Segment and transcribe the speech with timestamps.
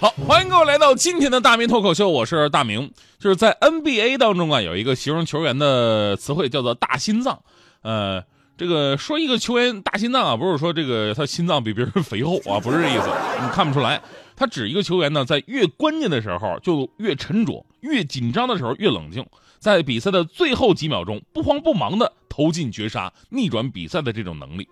[0.00, 2.90] 好，欢迎各位来到今天的大明脱口秀，我是大明。
[3.18, 7.42] 就是在 NBA 当中啊，有一个形容球员的词汇叫做“大心脏”。
[7.84, 8.24] 呃，
[8.56, 13.10] 这个说一个球员大心脏啊，不是说这个他心脏比别人肥厚啊，不是这意思，
[13.42, 14.00] 你看不出来。
[14.34, 19.26] 他指一个球员呢，在越关键的时候就越沉着，越紧张的时候越冷静，
[19.58, 24.66] 在比赛的最后几秒钟不慌不忙的投进绝杀，逆转比赛的这种能力。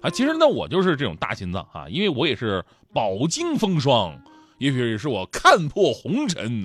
[0.00, 4.20] 啊，其实呢，我就是这种大心脏啊，因为我也是饱经风霜。
[4.64, 6.64] 也许是我看破红尘，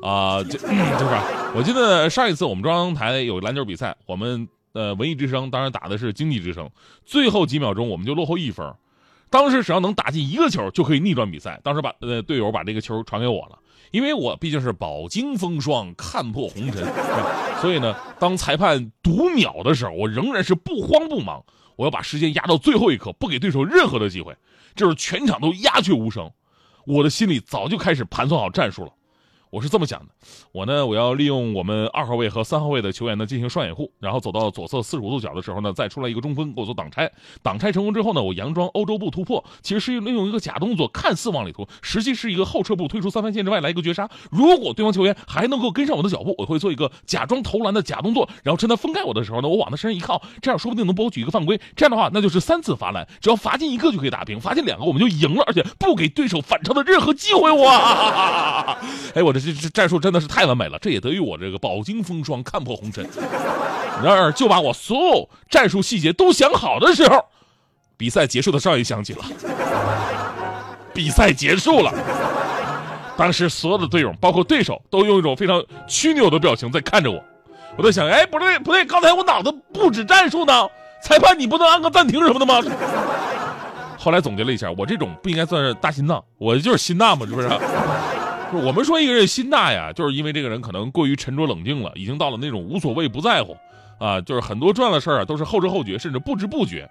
[0.00, 0.68] 啊，这对
[1.10, 1.24] 吧？
[1.56, 6.70] 我记得上一次我们中央台有篮球比赛，我们呃文艺之声当然打的是经济之声，
[7.04, 8.72] 最后几秒钟我们就落后一分，
[9.28, 11.60] 当时只要能打进一个球就可以逆转比赛。
[11.64, 13.58] 当时把呃队友把这个球传给我了，
[13.90, 16.86] 因为我毕竟是饱经风霜，看破红尘，
[17.60, 24.36] 所以呢，当裁判读秒的时候，我仍然是不慌不忙，我要把时间压到最后一刻，不给对手任何的机会，
[24.76, 26.30] 就是全场都鸦雀无声。
[26.86, 28.92] 我的心里早就开始盘算好战术了，
[29.52, 30.06] 我是这么想的，
[30.50, 44.08] 我呢，我要利用我们二号位和三号位的球员呢进行双掩护，然后走到左侧四十五度角的时候呢，再出来一个中锋给我做挡拆，挡拆成功之后呢，我佯装欧洲步突破，其实是利用一个假动作，看似往里突，实际是一个后撤步退出三分线之外来一个绝杀。
[44.30, 51.60] 如果对方球员还能够跟上我的脚步，我会做一个假装投篮的假动作，然后趁他分开我的时候呢，我往他身上一靠，这样说不定能博取一个犯规。
[51.76, 57.50] 这样的话，那就是三次罚篮，只要罚进一个就可以打平，罚进两个我们就赢了，而且不给对手反超的任何机会。
[57.52, 58.78] 哇！
[59.14, 63.06] 哎，我这这这战术真的是太完美了，这也得益于我这个饱经风霜，看破红尘。
[64.02, 67.24] 然而，就把我所有战术细节都想好的时候，
[67.96, 69.24] 比赛结束的哨音响起了。
[70.92, 71.92] 比赛结束了，
[73.16, 77.22] 当时所有的队友，包括对手，都用一种非常屈扭的表情在看着我。
[77.76, 80.68] 我在想，哎，不对，不对，刚才我脑子布置战术呢，
[81.02, 82.60] 裁判你不能按个暂停什么的吗？
[83.96, 87.48] 后来总结了一下，我这种不应该算是大心脏，我就是心大嘛，是不是？
[88.52, 93.56] 我们说一个人心大呀，就是因为这个人可能过于沉着冷静了，已经到了那种无所谓不在乎，
[93.98, 96.88] 啊，就是很多重要的事儿啊都是后知后觉，甚至不知不觉。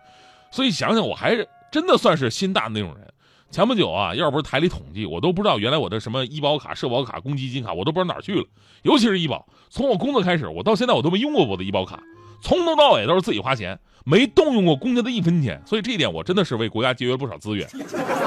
[0.49, 3.07] 所以想想，我还是真的算是心大的那种人。
[3.51, 8.45] 前不久啊，要不是台里统计，我都不知道原来我的什么医保卡、社保卡、公积金卡，我都不知道哪儿去了。
[8.83, 12.01] 尤其是医保，从我工作开始，我到现在我都没用过我的医保卡，
[12.41, 15.61] 从头到尾都是自己花钱，没动用过公家的一分钱。
[15.65, 17.67] 所以这一点，我真的是为国家节约不少资源。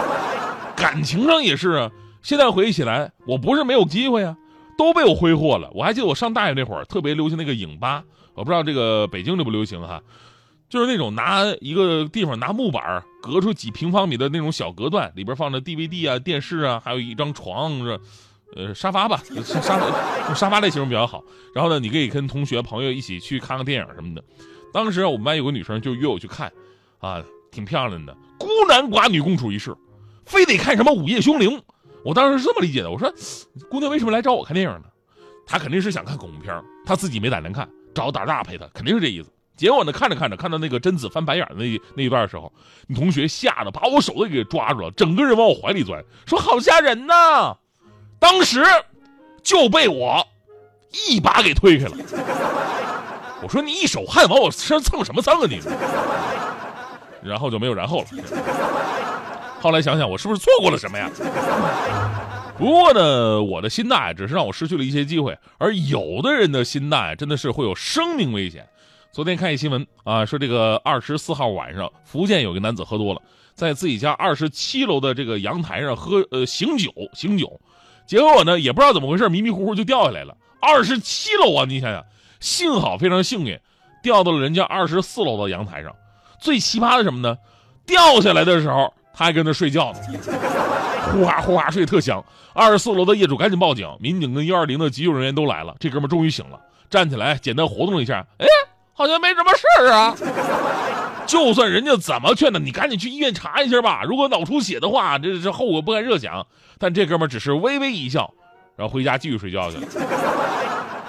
[0.76, 1.90] 感情上也是啊，
[2.24, 4.34] 现在回忆起来，我不是没有机会啊，
[4.78, 5.70] 都被我挥霍了。
[5.74, 8.02] 我还记得我上大学那会儿，特别流行那个影吧，
[8.32, 10.02] 我不知道这个北京流不流行哈。
[10.70, 18.00] 就是那种拿一个地方拿木板隔出几平方米的那种小隔断，里边放着 DVD 啊、电视啊，还有一张床，是
[18.56, 21.22] 呃沙发吧，沙沙沙发类形容比较好。
[21.54, 24.24] 然后呢，你可以跟同学朋友一起去看个电影什么的。
[24.72, 26.50] 当时我们班有个女生就约我去看，
[27.00, 29.76] 啊，挺漂亮的，孤男寡女共处一室，
[30.24, 31.50] 非得看什么《午夜凶铃》。
[32.04, 33.12] 我当时是这么理解的，我说
[33.70, 34.84] 姑娘为什么来找我看电影呢？
[35.46, 39.30] 她肯定是想看恐怖片，她自己没胆量看，找胆大陪她，肯定是这意思。
[39.56, 42.52] 结果呢，看着看着，看到那个贞子翻白眼的那那一段的时候，
[42.86, 47.56] 你同学吓得把我手都给抓住了，整个人往我怀里钻，说好吓人呐！
[48.18, 48.64] 当时
[49.42, 50.26] 就被我
[51.08, 51.96] 一把给推开了。
[53.42, 55.60] 我说你一手汗往我身上蹭什么蹭啊你？
[57.22, 58.06] 然后就没有然后了。
[59.64, 61.10] 后来想想，我是不是错过了什么呀？
[62.58, 68.68] 不过呢，我的心大只是让我失去了一些机会，而有的人的心大真的是会有生命危险。
[69.10, 73.22] 昨天看一新闻啊，说这个二十四号晚上，福建有个男子喝多了，
[73.54, 77.58] 在自己家二十七楼的这个阳台上喝呃醒酒醒酒，
[78.06, 80.36] 结果呢也不知道怎么回事，迷迷糊糊就掉下来了。
[80.60, 82.04] 二十七楼啊，你想想，
[82.38, 83.58] 幸好非常幸运，
[84.02, 85.96] 掉到了人家二十四楼的阳台上。
[86.38, 87.38] 最奇葩的什么呢？
[87.86, 90.00] 掉下来的时候他还跟那睡觉呢，
[91.12, 92.22] 呼哈呼哈睡特香。
[92.52, 95.74] 二十四楼的业主赶紧报警，民警跟幺二零的急救人员都来了。
[95.78, 98.46] 这哥们终于醒了，站起来简单活动了一下，哎。
[98.96, 100.14] 好像没什么事儿啊，
[101.26, 104.04] 就算人家怎么劝他，你赶紧去医院查一下吧。
[104.04, 106.46] 如果脑出血的话，这这后果不堪设想。
[106.78, 108.32] 但这哥们只是微微一笑，
[108.76, 109.88] 然后回家继续睡觉去了，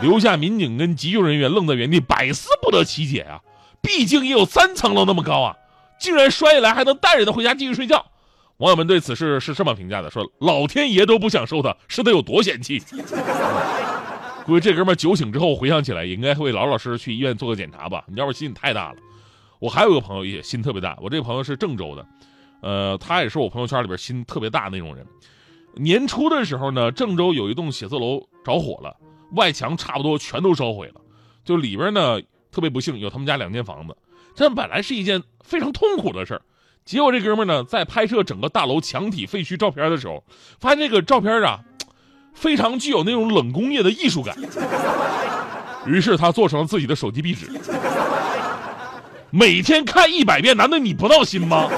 [0.01, 3.37] 留下民警跟急救人员愣在原地，百思不得其解啊！
[3.83, 5.55] 毕竟也有三层楼那么高啊，
[5.99, 8.05] 竟然摔下来还能带着他回家继续睡觉。
[8.57, 12.81] 网友们对此事是这么评价的：说老天爷都不想收他，是得有多嫌弃？
[14.45, 18.05] 估计这哥们酒醒之后回想起来，也应该会老老实实去医院做个检查吧。
[18.07, 18.97] 你要不心太大了。
[19.59, 22.05] 我还有个朋友也心特别大，我这个朋友是郑州的，
[22.61, 25.05] 呃，他也是我朋友圈里边心特别大那种人。
[25.73, 28.95] 年初的时候呢，郑州有一栋写字楼着火了，
[29.31, 31.01] 外墙差不多全都烧毁了，
[31.43, 32.21] 就里边呢
[32.51, 33.97] 特别不幸有他们家两间房子。
[34.35, 36.41] 这本来是一件非常痛苦的事儿，
[36.83, 40.23] 结果这哥们呢在拍摄整个大楼墙体废墟照片的时候，
[40.59, 41.59] 发现这个照片啊。
[42.33, 44.35] 非常具有那种冷工业的艺术感，
[45.85, 47.49] 于是他做成了自己的手机壁纸。
[49.29, 51.69] 每天看一百遍，难道你不闹心吗？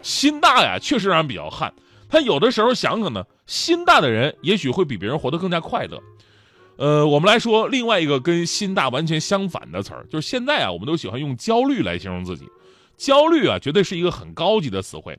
[0.00, 1.74] 心大呀，确实让人比较汗。
[2.08, 6.00] 他有的时候想想呢，心大的人也许会比别人活得更加快乐。
[6.76, 12.46] 呃，我们来说另外一个跟心大完全相反的词儿，就是现在啊，我们都喜欢用焦虑来形容自己。
[12.96, 15.18] 焦虑啊，绝对是一个很高级的词汇，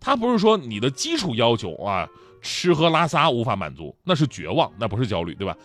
[0.00, 2.08] 它不是说你的基础要求啊。
[2.40, 5.56] 吃喝拉撒无法满足，那是绝望，那不是焦虑，对吧？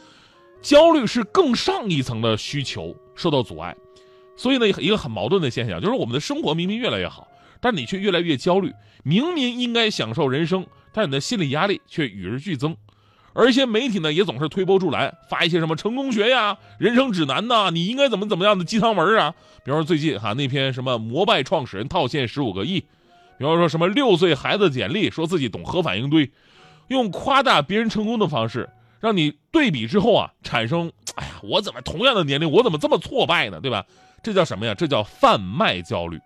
[0.59, 3.75] 焦虑是更上一层的需求受到阻碍，
[4.35, 7.27] 所以呢，一个很矛盾的现象就是我们的生活明明越来越好，
[7.61, 8.73] 但你却越来越焦虑。
[9.03, 12.75] 明明应该享受人生，但你的心理压力却与日俱增。
[13.33, 19.33] 而一些媒体呢，也总是推波助澜，发一些什么成功学呀、人生指南呐，你应该怎么怎么样的鸡汤文啊。
[19.63, 22.81] 比方说最近哈那篇什么摩拜创始人套现十五个亿，
[23.37, 26.31] 比方说什么六岁孩子简历说自己懂核反应堆。
[26.89, 28.69] 用夸大别人成功的方式，
[28.99, 33.59] 让你对比之后啊，产生，哎呀，我怎么同样的年龄，我怎么这么挫败呢？
[33.61, 33.85] 对吧？
[34.21, 34.75] 这叫什么呀？
[34.75, 36.19] 这叫贩卖焦虑。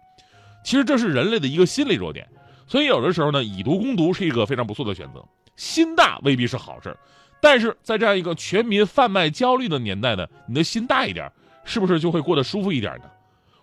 [0.64, 2.28] 其实这是人类的一个心理弱点，
[2.68, 5.24] 所以有的时候呢，以毒攻毒是一个非常不错的选择。
[5.58, 6.96] 心大未必是好事，
[7.42, 11.30] 但是在这样一个全民贩卖焦虑的年代呢，你的心大一点，
[11.66, 13.04] 是不是就会过得舒服一点呢？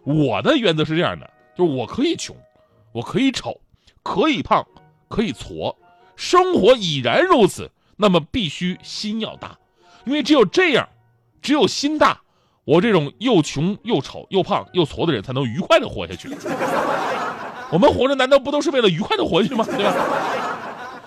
[0.02, 2.36] 我的原则是这样的，就是我可以穷，
[2.92, 3.58] 我可以丑，
[4.02, 4.66] 可以胖，
[5.08, 5.74] 可以矬。
[6.16, 9.56] 生活已然如此，那么必须心要大，
[10.04, 10.88] 因为只有这样，
[11.40, 12.20] 只有心大，
[12.64, 16.28] 我这种又穷又丑又胖又矬的人才能愉快的活下去。
[17.70, 19.64] 我们活着难道不都是为了愉快的活下去吗？
[19.64, 19.92] 对吧？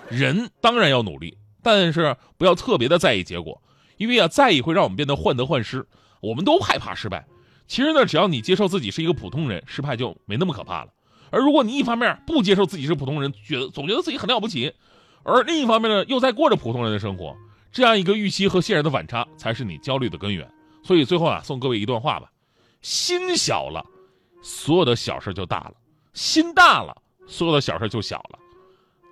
[0.09, 3.61] 人当然要努力，但是不要特别的在意结果，
[3.97, 5.87] 因为啊，在意会让我们变得患得患失。
[6.19, 7.27] 我们都害怕失败，
[7.67, 10.91] 其实呢，只要你接受自己是一个普通人，失败就没那么可怕了。
[11.29, 14.73] 而如果你一方面不接受自己是普通人，觉得总觉得自己很了不起。
[15.23, 17.35] 而另一方面呢，又在过着普通人的生活，
[17.71, 20.49] 这样一个预期和现实的反差，才是你焦虑的根源。
[20.83, 22.31] 所以最后啊，送各位一段话吧：
[22.81, 23.85] 心小了，
[24.41, 25.73] 所有的小事就大了；
[26.13, 26.95] 心大了，
[27.27, 28.39] 所有的小事就小了。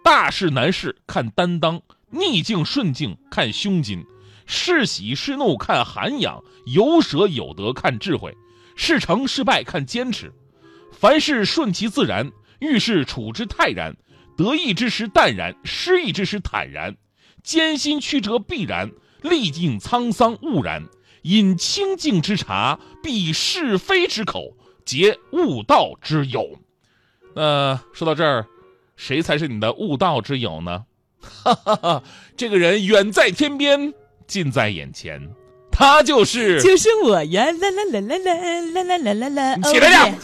[0.05, 1.81] 大事难事看担当，
[2.11, 4.05] 逆境顺境看胸襟，
[4.45, 8.37] 是喜是怒看涵养，有舍有得看智慧，
[8.75, 10.31] 是成是败看坚持。
[10.91, 13.97] 凡事顺其自然，遇事处之泰然。
[14.37, 16.95] 得意之时淡然，失意之时坦然，
[17.41, 18.91] 艰辛曲折必然，
[19.23, 20.85] 历尽沧桑悟然。
[21.23, 24.55] 饮清静之茶，避是非之口，
[24.85, 26.59] 结悟道之友。
[27.33, 28.45] 那说到这儿，
[28.95, 30.83] 谁才是你的悟道之友呢？
[31.43, 32.03] 哈哈哈，
[32.37, 33.93] 这个人远在天边，
[34.27, 35.29] 近在眼前，
[35.71, 37.45] 他就是就是我呀！
[37.45, 38.33] 啦啦啦啦啦
[38.83, 39.57] 啦啦啦啦！
[39.71, 40.15] 起来呀！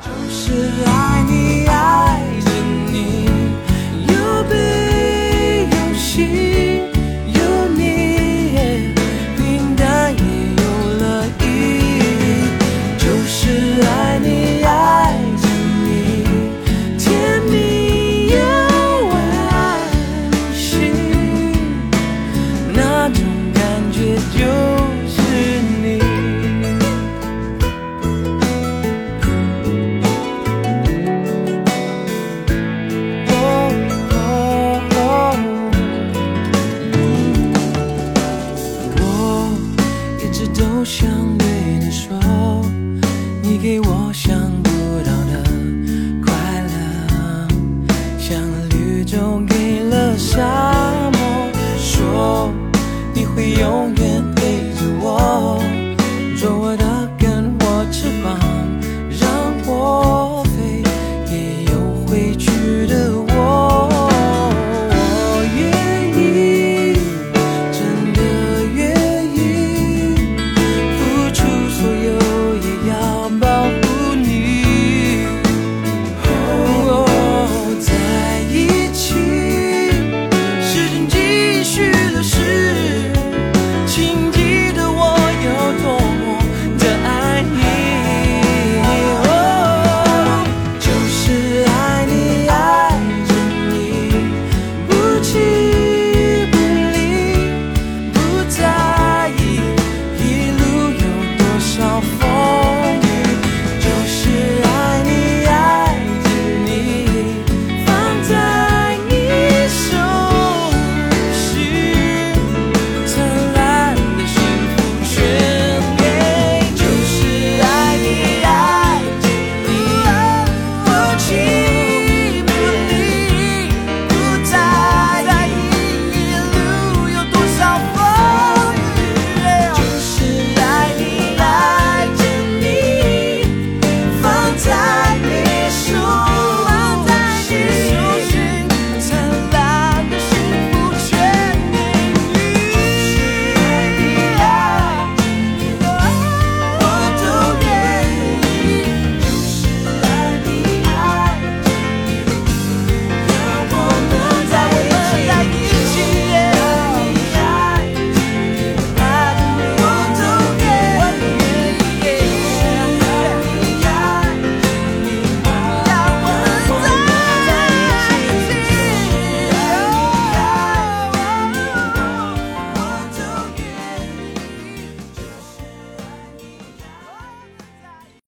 [0.00, 0.52] 就是
[0.86, 2.11] 爱你爱。